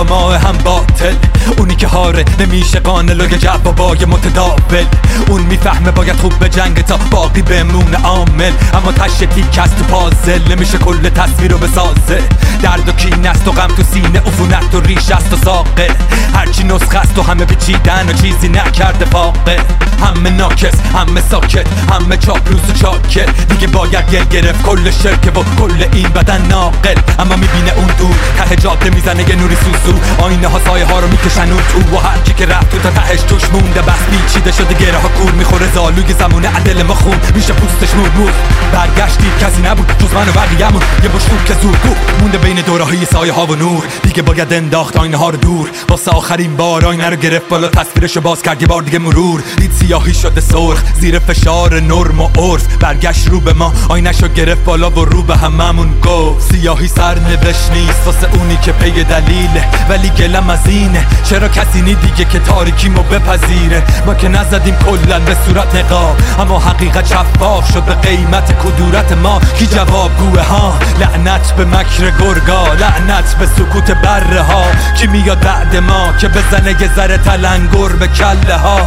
هم 0.00 0.06
حق 0.06 0.08
با 0.08 0.16
ماه 0.16 0.36
هم 0.36 0.58
باطل 0.58 1.04
اونی 1.04 1.39
که 1.80 1.86
هاره 1.86 2.24
نمیشه 2.38 2.80
قانل 2.80 3.20
و 3.20 3.26
جوابای 3.26 4.04
متداول. 4.04 4.84
اون 5.28 5.40
می‌فهمه 5.40 5.90
باید 5.90 6.16
خوب 6.16 6.38
به 6.38 6.48
جنگ 6.48 6.80
تا 6.80 6.96
باقی 6.96 7.42
بمونه 7.42 7.96
عامل. 7.96 8.52
اما 8.74 8.92
تش 8.92 9.10
تیک 9.10 9.60
تو 9.60 9.84
پازل 9.84 10.52
نمیشه 10.52 10.78
کل 10.78 11.08
تصویر 11.08 11.50
رو 11.50 11.58
بسازه. 11.58 12.22
درد 12.62 12.88
و 12.88 12.92
کین 12.92 13.26
است 13.26 13.48
و 13.48 13.52
غم 13.52 13.66
تو 13.66 13.82
سینه 13.82 14.20
عفونت 14.20 14.74
و 14.74 14.80
ریش 14.80 15.10
است 15.10 15.32
و 15.32 15.36
ساقه. 15.36 15.90
هرچی 16.34 16.64
نسخه 16.64 16.98
است 16.98 17.18
و 17.18 17.22
همه 17.22 17.44
پیچیدن 17.44 18.08
و 18.08 18.12
چیزی 18.12 18.48
نکرده 18.48 19.04
فاقه. 19.04 19.60
همه 20.02 20.30
ناکس 20.30 20.74
همه 20.94 21.22
ساکت 21.30 21.66
همه 21.92 22.16
چاپلوس 22.16 22.70
و 22.70 22.72
چاکت 22.72 23.46
دیگه 23.48 23.66
باید 23.66 24.10
گل 24.10 24.24
گرفت 24.24 24.62
کل 24.62 24.90
شرکه 24.90 25.30
و 25.30 25.44
کل 25.58 25.84
این 25.92 26.08
بدن 26.08 26.46
ناقل. 26.46 26.94
اما 27.18 27.36
می‌بینه 27.36 27.72
اون 27.76 27.86
دور 27.98 28.16
ته 28.38 28.56
جاده 28.56 28.90
می‌زنه 28.90 29.28
یه 29.28 29.36
نوری 29.36 29.56
سوسو. 29.56 30.22
آینه 30.22 30.48
ها 30.48 30.60
سایه 30.66 30.84
ها 30.84 31.00
رو 31.00 31.08
می‌کشن 31.08 31.52
اون 31.52 31.62
تو 31.70 31.96
و 31.96 31.98
هر 31.98 32.18
کی 32.18 32.32
که 32.32 32.46
رفت 32.46 32.70
تو 32.70 32.78
تا 32.78 32.90
تهش 32.90 33.20
توش 33.20 33.42
مونده. 33.52 33.82
بس 33.82 34.02
پیچیده 34.10 34.52
شده 34.52 34.74
گره 34.74 34.98
ها 34.98 35.08
کور 35.08 35.32
می‌خوره. 35.32 35.72
زالوی 35.74 36.14
زمونه 36.18 36.48
عدل 36.48 36.82
ما 36.82 36.94
خون. 36.94 37.18
میشه 37.34 37.52
پوستش 37.52 37.94
مور 37.94 38.32
برگشتی 38.72 39.24
کسی 39.40 39.62
نبود. 39.62 39.92
جز 39.98 40.14
من 40.14 40.28
و 40.28 40.32
بقیه‌مون 40.32 40.82
یه 41.02 41.08
بشور 41.08 41.44
که 41.46 41.54
زور 41.62 41.76
مونده 42.20 42.38
بین 42.38 42.56
دورهای 42.56 43.04
سایه 43.04 43.32
ها 43.32 43.46
و 43.46 43.54
نور. 43.54 43.84
دیگه 44.02 44.22
باید 44.22 44.52
انداخت 44.52 44.96
آینه 44.96 45.16
ها 45.16 45.30
رو 45.30 45.36
دور. 45.36 45.70
واسه 45.88 46.10
آخرین 46.10 46.56
بار 46.56 46.86
آینه 46.86 47.10
رو 47.10 47.16
گرفت 47.16 47.48
بالا. 47.48 47.68
تصویرشو 47.68 48.20
باز 48.20 48.42
کرد 48.42 48.62
یه 48.62 48.68
بار 48.68 48.82
دیگه 48.82 48.98
مرور. 48.98 49.42
دید 49.56 49.72
سیاهی 49.72 50.14
شده 50.14 50.40
سرخ. 50.40 50.82
زیر 51.00 51.18
فشار 51.18 51.80
نرم 51.80 52.20
و 52.20 52.28
عرف. 52.38 52.76
برگشت 52.80 53.28
رو 53.28 53.40
به 53.40 53.52
ما. 53.52 53.72
آینهشو 53.88 54.28
گرفت 54.28 54.64
بالا 54.64 54.90
و 54.90 55.04
رو 55.04 55.22
به 55.22 55.36
هممون 55.36 56.00
گفت. 56.00 56.52
سیاهی 56.52 56.88
سرنوشت 56.88 57.70
نیست. 57.72 58.06
واسه 58.06 58.28
اونی 58.32 58.56
که 58.62 58.72
پی 58.72 59.04
دلیله. 59.04 59.64
ولی 59.88 60.08
گلم 60.08 60.50
از 60.50 60.66
اینه. 60.66 61.06
چرا 61.24 61.48
کسی 61.60 61.82
نی 61.82 61.94
دیگه 61.94 62.24
که 62.24 62.38
تاریکیمو 62.38 63.02
بپذیره. 63.02 63.82
ما 64.06 64.14
که 64.14 64.28
نزدیم 64.28 64.74
کلا 64.74 65.18
به 65.18 65.36
صورت 65.46 65.74
نقاب 65.74 66.16
اما 66.38 66.58
حقیقت 66.58 67.06
شفاف 67.06 67.72
شد 67.72 67.82
به 67.82 67.94
قیمت 67.94 68.58
کدورت 68.58 69.12
ما. 69.12 69.40
کی 69.58 69.66
جواب 69.66 70.10
گوه 70.16 70.42
ها؟ 70.42 70.78
لعنت 71.00 71.52
به 71.52 71.64
مکر 71.64 72.10
گرگا. 72.20 72.66
لعنت 72.74 73.34
به 73.38 73.46
سکوت 73.46 73.90
بره 73.90 74.42
ها. 74.42 74.64
کی 74.98 75.06
میاد 75.06 75.40
بعد 75.40 75.76
ما 75.76 76.12
که 76.20 76.28
بزنه 76.28 76.70
یه 76.80 76.94
ذره 76.94 77.18
تلنگر 77.18 77.88
به 77.88 78.08
کله 78.08 78.56
ها؟ 78.56 78.80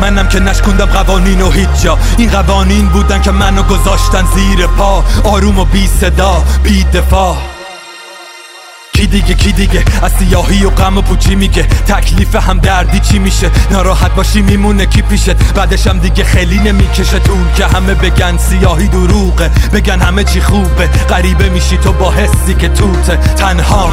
منم 0.00 0.28
که 0.28 0.40
نشکندم 0.40 0.86
قوانین 0.86 1.42
و 1.42 1.50
هیچ 1.50 1.82
جا 1.82 1.98
این 2.18 2.30
قوانین 2.30 2.88
بودن 2.88 3.20
که 3.20 3.30
منو 3.30 3.62
گذاشتن 3.62 4.24
زیر 4.34 4.66
پا. 4.66 5.04
آروم 5.24 5.58
و 5.58 5.64
بی 5.64 5.86
صدا 5.86 6.44
بی 6.62 6.84
دفاع. 6.84 7.49
کی 9.00 9.06
دیگه 9.06 9.34
کی 9.34 9.52
دیگه؟ 9.52 9.84
از 10.02 10.12
سیاهی 10.12 10.64
و 10.64 10.70
غم 10.70 10.98
و 10.98 11.02
پوچی 11.02 11.34
میگه. 11.34 11.62
تکلیف 11.62 12.36
هم 12.36 12.58
دردی 12.58 13.00
چی 13.00 13.18
میشه؟ 13.18 13.50
ناراحت 13.70 14.14
باشی 14.14 14.42
میمونه 14.42 14.86
کی 14.86 15.02
پیشت 15.02 15.34
بعدش 15.34 15.86
هم 15.86 15.98
دیگه 15.98 16.24
خیلی 16.24 16.58
نمی‌کشه. 16.58 17.18
طول 17.18 17.52
که 17.56 17.66
همه 17.66 17.94
بگن 17.94 18.36
سیاهی 18.38 18.88
دروغه 18.88 19.50
بگن 19.72 20.00
همه 20.00 20.24
چی 20.24 20.40
خوبه. 20.40 20.86
غریبه 20.86 21.48
میشی 21.48 21.76
تو 21.76 21.92
با 21.92 22.10
حسی 22.12 22.54
که 22.54 22.68
توته. 22.68 23.16
تنها. 23.16 23.92